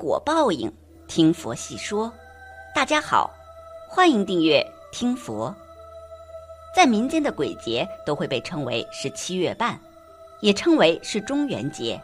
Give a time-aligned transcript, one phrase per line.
[0.00, 0.72] 果报应，
[1.06, 2.10] 听佛细说。
[2.74, 3.30] 大家好，
[3.86, 5.54] 欢迎订阅听佛。
[6.74, 9.78] 在民间的鬼节都会被称为是七月半，
[10.40, 12.00] 也称为是中元节。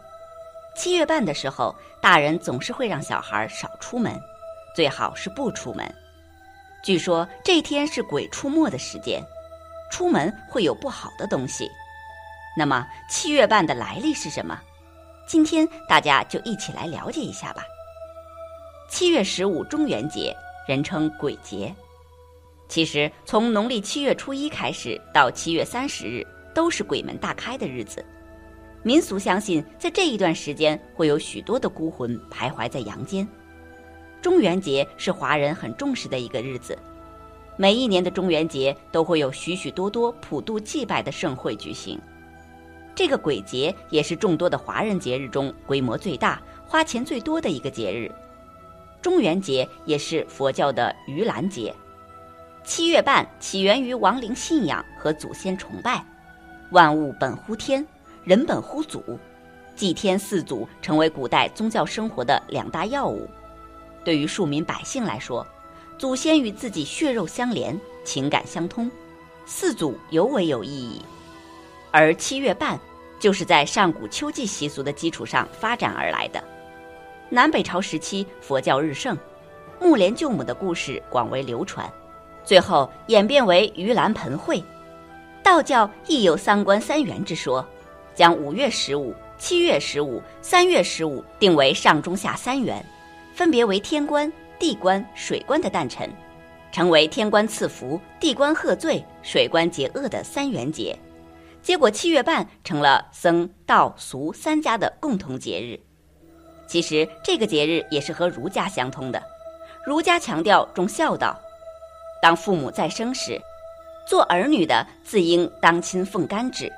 [0.76, 4.20] 七月半的时候，大人总是会让小孩少出门，
[4.74, 5.90] 最好是不出门。
[6.84, 9.24] 据说这天是鬼出没的时间，
[9.90, 11.66] 出门会有不好的东西。
[12.58, 14.60] 那么七月半的来历是什么？
[15.26, 17.64] 今天大家就一起来了解一下吧。
[18.88, 20.34] 七月十五中元节，
[20.66, 21.74] 人称鬼节。
[22.68, 28.04] 其实从农历七月初一开始到七月三十日，都是鬼门大开的日子。
[28.84, 33.26] 民俗相信，在这一段时间会有许多的孤魂徘徊在阳间。
[34.22, 36.78] 中元节是华人很重视的一个日子，
[37.56, 42.00] 每一年的中元节都会有许许多多普渡祭拜的盛会举行。
[42.94, 48.10] 这个鬼节也是众多的华人节日中规模最大、花钱最多的一个节日。
[49.06, 51.72] 中元节也是佛教的盂兰节。
[52.64, 56.04] 七月半起源于亡灵信仰和祖先崇拜。
[56.72, 57.86] 万物本乎天，
[58.24, 59.16] 人本乎祖，
[59.76, 63.30] 祭天祀祖成为古代宗教生活的两大要务。
[64.04, 65.46] 对于庶民百姓来说，
[65.96, 68.90] 祖先与自己血肉相连，情感相通，
[69.46, 71.00] 祀祖尤为有意义。
[71.92, 72.76] 而七月半，
[73.20, 76.42] 就是在上古秋季习俗的基础上发展而来的。
[77.28, 79.16] 南北朝时期，佛教日盛，
[79.80, 81.92] 木莲救母的故事广为流传，
[82.44, 84.62] 最后演变为盂兰盆会。
[85.42, 87.66] 道教亦有三官三元之说，
[88.14, 92.84] 将五月十五、七月十五、三月十五定为上中下三元，
[93.34, 96.08] 分别为天官、地官、水官的诞辰，
[96.70, 100.96] 成为天官赐福、地官贺罪、水官解厄的三元节。
[101.60, 105.76] 结果七月半成了僧道俗三家的共同节日。
[106.66, 109.22] 其实这个节日也是和儒家相通的。
[109.84, 111.38] 儒家强调重孝道，
[112.20, 113.40] 当父母在生时，
[114.06, 116.68] 做儿女的自应当亲奉干旨；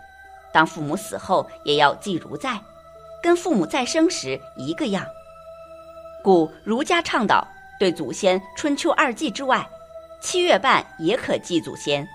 [0.52, 2.60] 当父母死后，也要祭如在，
[3.22, 5.06] 跟父母在生时一个样。
[6.22, 7.46] 故儒家倡导
[7.78, 9.66] 对祖先春秋二祭之外，
[10.20, 12.06] 七月半也可祭祖先，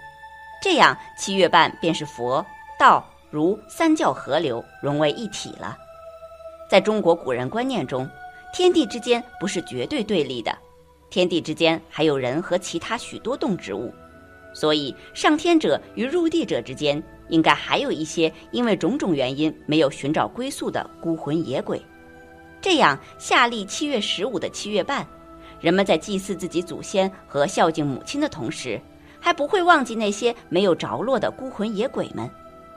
[0.62, 2.46] 这样七月半便是佛。
[2.78, 5.78] 道儒三教合流，融为一体了。
[6.74, 8.10] 在中国古人观念中，
[8.52, 10.52] 天地之间不是绝对对立的，
[11.12, 13.94] 天地之间还有人和其他许多动植物，
[14.56, 21.80] 所以上天者与入地者之间，应该还有一些因为种种原因没有寻找归宿的孤魂野鬼。
[22.60, 25.06] 这样，夏历七月十五的七月半，
[25.62, 28.82] 人们在祭祀自己祖先和孝敬母亲的同时，
[29.20, 32.28] 还不会忘记那些没有着落的孤魂野鬼们。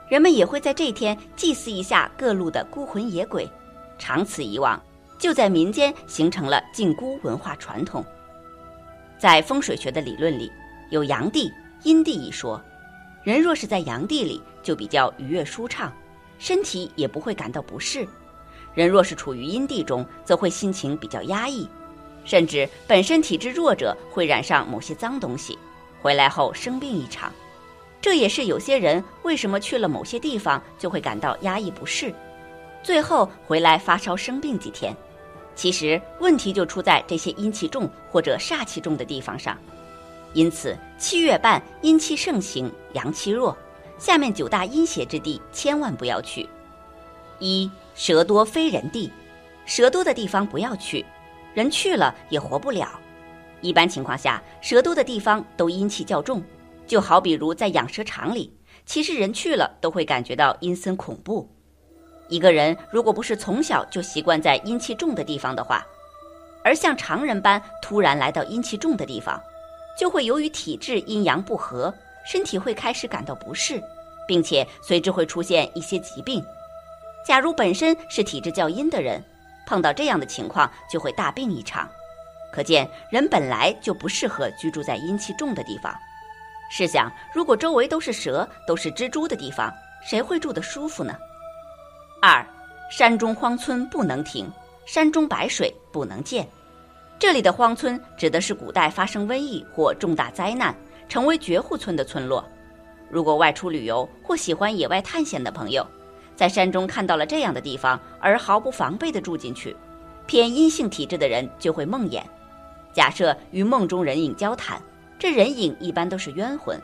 [0.07, 3.49] 人们也会在这天祭祀一下各路的孤魂野鬼，
[3.97, 4.81] 长此以往，
[5.17, 8.05] 就在民间形成了禁孤文化传统。
[9.17, 10.51] 在风水学的理论里，
[10.91, 11.51] 有阳地、
[11.83, 12.61] 阴地一说。
[13.23, 15.91] 人若是在阳地里，就比较愉悦舒畅，
[16.39, 18.05] 身体也不会感到不适；
[18.73, 21.67] 人若是处于阴地中，则会心情比较压抑，
[22.23, 25.57] 甚至本身体质弱者会染上某些脏东西，
[26.01, 27.33] 回来后生病一场。
[27.99, 32.13] 这也是有些人为什么去了某些地方就会感到压抑不适，
[32.87, 34.95] 最后回来发烧生病几天。
[35.55, 39.57] 其实问题就出在这些阴气重或者煞气重的地方上。
[40.31, 43.57] 因此七月半阴气盛行，阳气弱，
[43.97, 46.47] 下面九大阴邪之地千万不要去。
[47.39, 49.11] 一蛇多非人地，
[49.65, 51.05] 蛇多的地方不要去，
[51.53, 52.97] 人去了也活不了。
[53.59, 56.41] 一般情况下，蛇多的地方都阴气较重。
[56.85, 58.49] 就好比如在养蛇场里，
[58.85, 61.49] 其实人去了都会感觉到阴森恐怖。
[62.29, 65.85] 一个人如果不是从小就习惯在阴气重的地方的话，
[66.63, 69.41] 而像常人般突然来到阴气重的地方，
[69.97, 71.93] 就会由于体质阴阳不和，
[72.25, 73.81] 身体会开始感到不适，
[74.27, 76.43] 并且随之会出现一些疾病。
[77.25, 79.23] 假如本身是体质较阴的人，
[79.65, 81.89] 碰到这样的情况就会大病一场。
[82.51, 85.93] 可见人本来就不适合居住在阴气重的地方。
[86.69, 91.13] 试想，如果周围都是蛇、都是蜘蛛的地方，谁会住得舒服呢？
[92.19, 92.45] 二，
[92.89, 94.51] 山中荒村不能停，
[94.85, 96.47] 山中白水不能见。
[97.19, 100.75] 这里的荒村指的是古代发生瘟疫或重大灾难，
[101.07, 102.43] 成为绝户村的村落。
[103.09, 105.85] 如果外出旅游或喜欢野外探险的朋友，
[106.35, 109.75] 在山中看到了这样的地方，而毫不防备地住进去，
[110.25, 112.21] 偏阴性体质的人就会梦魇。
[112.93, 114.81] 假设与梦中人影交谈。
[115.19, 116.79] 这人影一般都是冤魂，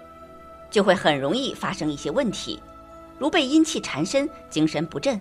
[0.72, 2.60] 就会很容易发生一些问题，
[3.20, 5.20] 如被阴气缠身、精神不振，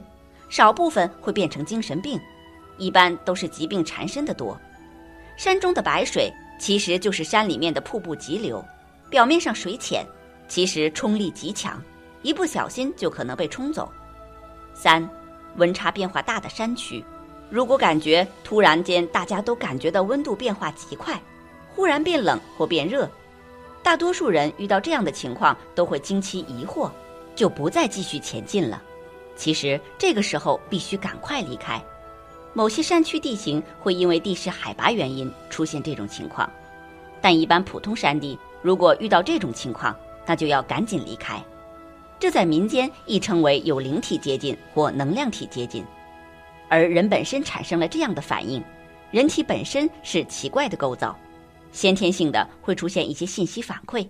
[0.49, 2.21] 少部分会变成精神病，
[2.79, 4.59] 一般都是疾病缠身的多。
[5.37, 8.65] 山中的白水其实就是山里面的瀑布急流，
[9.09, 10.06] 表面上水浅，
[10.49, 11.83] 其实冲力极强，
[12.23, 13.91] 一不小心就可能被冲走。
[14.75, 15.09] 三，
[15.56, 17.05] 温差变化大的山区，
[17.50, 21.21] 如果感觉突然间大家都感觉到温度变化极快，
[21.75, 23.11] 忽然变冷或变热，
[23.83, 26.91] 大多数人遇到这样的情况都会惊奇疑惑，
[27.34, 28.82] 就不再继续前进了。
[29.37, 31.82] 其实这个时候必须赶快离开。
[32.55, 36.50] 某些山区地形会因为地势海拔原因出现这种情况，
[37.20, 39.96] 但一般普通山地如果遇到这种情况，
[40.26, 41.43] 那就要赶紧离开。
[42.20, 45.84] 这在民间亦称为有灵体接近或能量体接近。
[46.69, 48.62] 而人本身产生了这样的反应，
[49.11, 51.19] 人体本身是奇怪的构造，
[51.73, 54.06] 先天性的会出现一些信息反馈，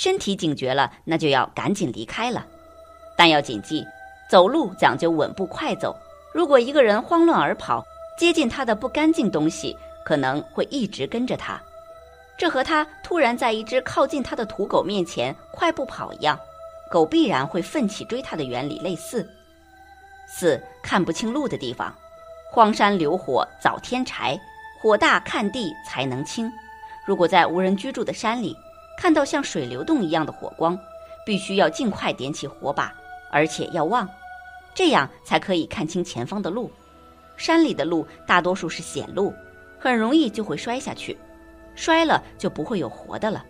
[0.00, 2.46] 身体警觉了，那就要赶紧离开了。
[3.16, 3.84] 但要谨记，
[4.30, 5.92] 走路讲究稳步快走。
[6.32, 7.84] 如果一个人慌乱而跑，
[8.16, 11.60] 接近他的不干净东西可能会一直跟着他，
[12.38, 16.38] 这和他突然在一只靠近他的土狗面前快步跑一样，
[16.92, 19.28] 狗必然会奋起追他的原理类似。
[20.28, 21.92] 四看不清路的地方，
[22.52, 24.38] 荒山流火早添柴，
[24.80, 26.48] 火大看地才能清。
[27.04, 28.56] 如果在无人居住的山里
[29.00, 30.76] 看到像水流动一样的火光，
[31.24, 32.92] 必须要尽快点起火把，
[33.30, 34.08] 而且要旺。
[34.74, 36.68] 这样才可以看清前方的路，
[37.36, 39.32] 山里的路大多数是险路，
[39.78, 41.16] 很容易就会摔下去，
[41.76, 43.44] 摔了就不会有活的了。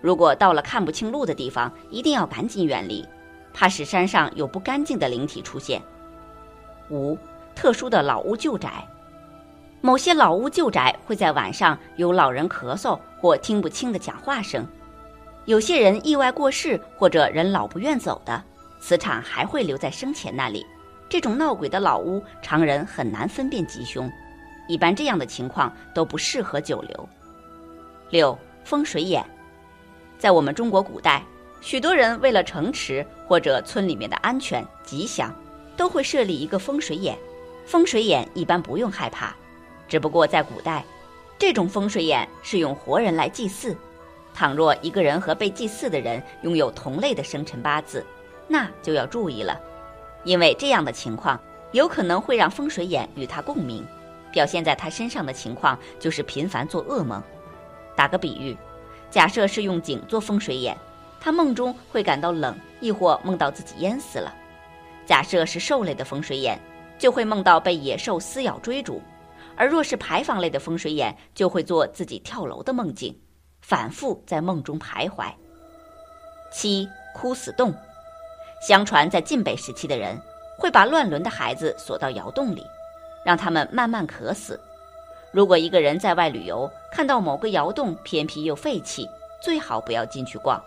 [0.00, 3.06] 如果到了看不清路的地方，一定要赶紧远离，
[3.54, 5.80] 怕使山上有不干净的灵体出现。
[6.90, 7.16] 五、
[7.54, 8.84] 特殊的老屋旧宅，
[9.84, 14.64] 某些老屋旧宅会在晚上有老人咳嗽或听不清的讲话声，
[15.44, 18.40] 有些人意外过世或者人老不愿走的。
[18.78, 20.64] 磁场还会留在生前那里，
[21.08, 24.10] 这种闹鬼的老屋，常人很难分辨吉凶，
[24.68, 27.08] 一般这样的情况都不适合久留。
[28.10, 29.24] 六风水眼，
[30.16, 31.24] 在我们中国古代，
[31.60, 35.34] 许多人为了城池或者村里面的安全吉祥，
[35.76, 37.18] 都会设立一个风水眼。
[37.66, 39.32] 风水眼一般不用害怕，
[39.92, 40.82] 只不过在古代，
[41.38, 43.76] 这种风水眼是用活人来祭祀，
[44.32, 48.02] 倘若一个人和被祭祀的人拥有同类的生辰八字。
[48.48, 49.60] 那就要注意了，
[50.24, 51.38] 因为这样的情况
[51.72, 53.86] 有可能会让风水眼与他共鸣，
[54.32, 57.22] 表现在他身上的情况就是频繁做噩梦。
[57.94, 58.56] 打个比喻，
[59.10, 60.74] 假设是用井做风水眼，
[61.20, 64.32] 他梦中会感到冷，亦或梦到自己淹死了；
[65.04, 66.58] 假设是兽类的风水眼，
[66.98, 68.98] 就会梦到被野兽撕咬追逐；
[69.62, 73.16] 而若是牌坊类的风水眼，就会做自己跳楼的梦境，
[73.60, 75.32] 反复在梦中徘徊。
[76.50, 77.72] 七枯死洞。
[78.60, 80.20] 相传，在晋北时期的人
[80.58, 82.66] 会把乱伦的孩子锁到窑洞里，
[83.24, 84.60] 让他们慢慢渴死。
[85.30, 89.08] 如果一个人在外旅游，看到某个窑洞偏僻又废弃，
[89.40, 90.60] 最好不要进去逛。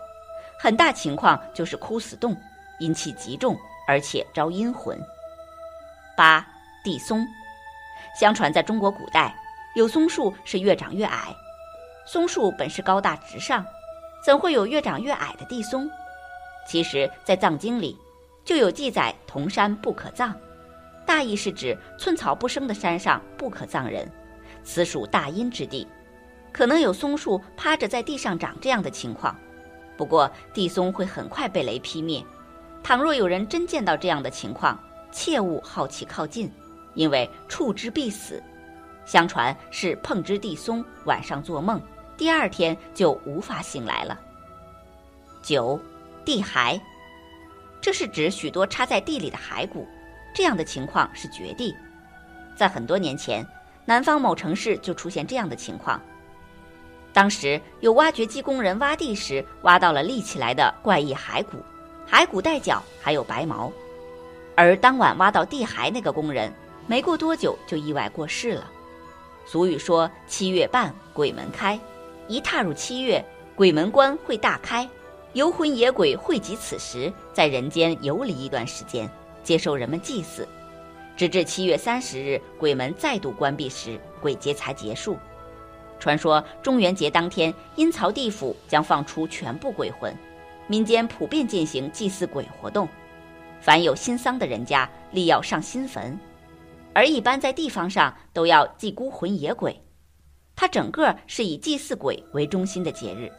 [0.58, 2.34] 很大情况就是枯死洞，
[2.80, 3.54] 阴气极重，
[3.86, 4.98] 而且招阴魂。
[6.16, 6.46] 八
[6.82, 7.22] 地松，
[8.18, 9.34] 相传在中国古代，
[9.74, 11.36] 有松树是越长越矮。
[12.06, 13.62] 松树本是高大直上，
[14.24, 15.86] 怎会有越长越矮的地松？
[16.66, 17.94] 其实，在藏经里
[18.42, 20.34] 就有记载：“铜山不可葬”，
[21.04, 24.10] 大意是指寸草不生的山上不可葬人，
[24.64, 25.86] 此属大阴之地，
[26.52, 29.36] 可能有松树趴着在地上长这样的情况。
[29.96, 32.24] 不过，地松会很快被雷劈灭。
[32.82, 34.78] 倘若有人真见到这样的情况，
[35.12, 36.50] 切勿好奇靠近，
[36.96, 38.42] 因为触之必死。
[39.04, 41.80] 相传是碰之地松，晚上做梦，
[42.16, 44.18] 第二天就无法醒来了。
[45.40, 45.80] 九。
[46.24, 46.80] 地骸，
[47.80, 49.86] 这是指许多插在地里的骸骨，
[50.34, 51.72] 这样的情况是绝地。
[52.56, 53.46] 在很多年前，
[53.84, 56.02] 南方某城市就出现这样的情况。
[57.12, 61.58] 当时有挖掘机工人挖地时，挖到了立起来的怪异骸骨，
[62.10, 63.72] 骸骨带角，还有白毛。
[64.56, 66.52] 而当晚挖到地骸那个工人，
[66.86, 68.70] 没过多久就意外过世了。
[69.44, 71.78] 俗语说：“七月半，鬼门开。”
[72.28, 73.24] 一踏入七月，
[73.54, 74.88] 鬼门关会大开。
[75.32, 79.08] 游魂野鬼汇集此时，在人间游离一段时间，
[79.44, 80.48] 接受人们祭祀，
[81.16, 85.16] 直至七月三十日鬼门再度关闭时，鬼节才结束。
[86.00, 90.12] 传说中元节当天，阴曹地府将放出全部鬼魂，
[90.66, 92.88] 民间普遍进行祭祀鬼活动。
[93.60, 96.18] 凡有新丧的人家，立要上新坟，
[96.96, 99.78] 而一般在地方上都要祭孤魂野鬼。
[100.56, 103.30] 它整个是以祭祀鬼为中心的节日。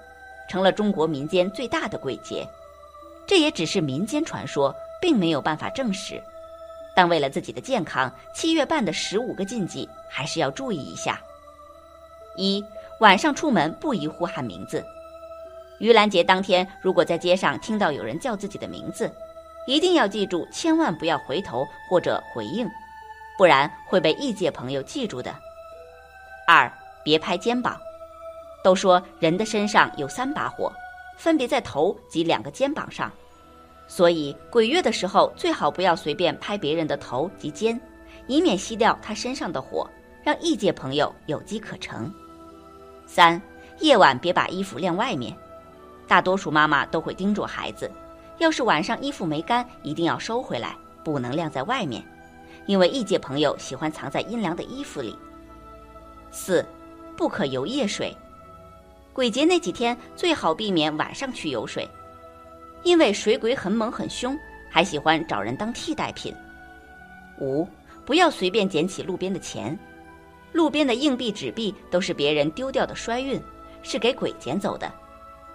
[0.47, 2.47] 成了中国民间最大的鬼节，
[3.25, 6.21] 这也只是民间传说，并没有办法证实。
[6.95, 11.19] 但为了自己的健康，七月半的十五个禁忌还是要注意一下。
[12.37, 12.63] 一、
[12.99, 14.85] 晚上出门不宜呼喊名字。
[15.79, 19.11] 盂兰节当天，如果在街上听到有人叫自己的名字，
[19.65, 22.69] 一定要记住，千万不要回头或者回应，
[23.37, 25.33] 不然会被异界朋友记住的。
[26.47, 26.71] 二、
[27.03, 27.79] 别拍肩膀。
[28.63, 30.69] 都说人的身上有三把火，
[31.17, 33.09] 分别在头及两个肩膀上，
[33.87, 37.79] 所以鬼月的时候最好不要随便拍别人的头及肩，
[38.25, 39.89] 以免熄掉他身上的火，
[40.21, 42.11] 让异界朋友有机可乘。
[43.05, 43.41] 三、
[43.79, 45.33] 夜晚别把衣服晾外面。
[46.07, 47.89] 大多数妈妈都会叮嘱孩子，
[48.39, 50.75] 要是晚上衣服没干，一定要收回来，
[51.05, 52.03] 不能晾在外面，
[52.67, 55.17] 因为异界朋友喜欢藏在阴凉的衣服里。
[56.31, 56.63] 四、
[57.15, 58.15] 不可游夜水。
[59.13, 61.89] 鬼节那几天最好避免晚上去游水，
[62.83, 64.37] 因为水鬼很猛很凶，
[64.69, 66.31] 还喜欢找人当替代品。
[67.39, 67.67] 五、
[68.05, 69.77] 不要随便捡起路边的钱，
[70.51, 73.41] 路边的硬币纸币都是别人丢掉的衰运，
[73.81, 74.91] 是给鬼捡走的。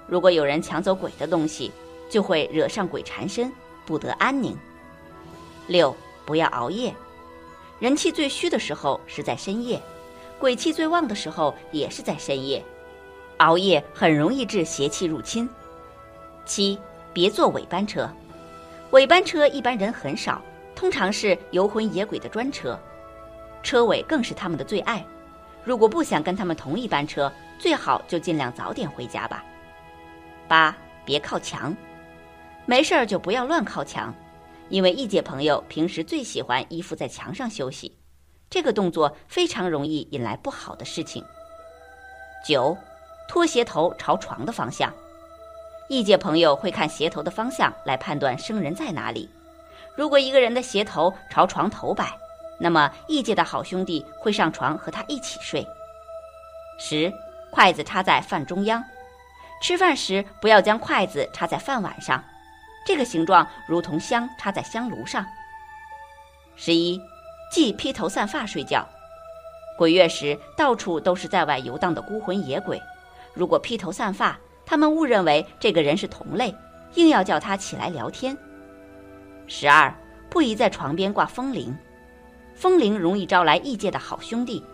[0.08, 1.70] 如果有人抢走鬼的东西，
[2.10, 3.52] 就会惹上鬼缠身，
[3.86, 4.56] 不得安宁。
[5.68, 6.94] 六，不要熬夜。
[7.78, 9.80] 人气最虚的时候是在深夜，
[10.38, 12.64] 鬼气最旺的时候也是在深夜。
[13.38, 15.48] 熬夜很容易致邪气入侵。
[16.44, 16.78] 七，
[17.12, 18.08] 别坐尾班车。
[18.90, 20.40] 尾班车一般人很少，
[20.76, 22.78] 通常是游魂野鬼的专车，
[23.62, 25.04] 车尾更是他们的最爱。
[25.64, 29.44] 如果不想跟他们同一班车，最好就尽量早点回家吧。
[30.46, 31.74] 八，别靠墙，
[32.66, 34.14] 没事儿就不要乱靠墙，
[34.72, 37.94] 因为异界朋友平时最喜欢依附在墙上休息，
[38.48, 41.22] 这个动作非常容易引来不好的事情。
[42.42, 42.74] 九，
[43.28, 44.90] 拖鞋头朝床的方向，
[45.90, 49.28] 异界朋友会看鞋头的方向来判断生人在哪里。
[49.94, 52.10] 如果一个人的鞋头朝床头摆，
[52.58, 55.62] 那么异界的好兄弟会上床和他一起睡。
[56.78, 57.12] 十，
[57.50, 58.82] 筷子插在饭中央。
[59.60, 62.24] 吃饭时不要将筷子插在饭碗上，
[62.84, 65.24] 这个形状如同香插在香炉上。
[66.56, 67.00] 十一，
[67.50, 68.86] 忌披头散发睡觉。
[69.78, 72.80] 鬼月时到处都是在外游荡的孤魂野鬼，
[73.32, 76.54] 如果披头散发，他们误认为这个人是同类，
[76.94, 78.36] 硬要叫他起来聊天。
[79.46, 79.92] 十二，
[80.28, 81.76] 不宜在床边挂风铃，
[82.54, 84.64] 风铃容易招来异界的好兄弟。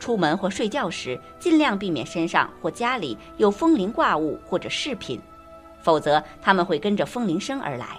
[0.00, 5.20] 出门或睡觉时，尽量避免身上或家里有风铃挂物或者饰品，
[5.88, 7.98] 否则他们会跟着风铃声而来。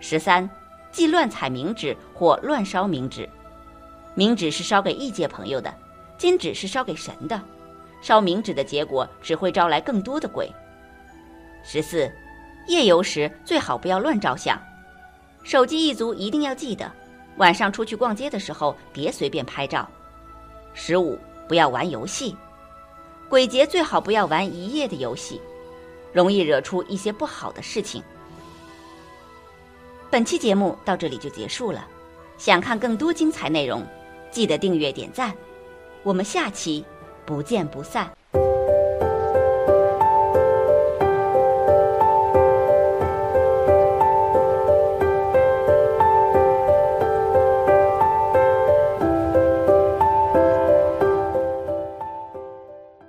[0.00, 0.48] 十三，
[0.90, 3.28] 忌乱踩冥纸或乱烧冥纸。
[4.16, 5.70] 冥纸是烧给异界朋友的，
[6.16, 7.38] 金纸是烧给神的。
[8.00, 10.50] 烧冥纸的结果只会招来更多的鬼。
[11.62, 12.10] 十四，
[12.66, 14.58] 夜游时最好不要乱照相，
[15.42, 16.90] 手机一族一定要记得，
[17.36, 19.86] 晚上出去逛街的时候别随便拍照。
[20.72, 22.34] 十五，不要玩游戏，
[23.28, 25.38] 鬼节最好不要玩一夜的游戏，
[26.12, 28.02] 容易惹出一些不好的事情。
[30.10, 31.86] 本期节目到这里就结束了，
[32.36, 33.86] 想看更多精彩内容，
[34.30, 35.34] 记得订阅点赞，
[36.02, 36.84] 我们下期
[37.24, 38.10] 不见不散。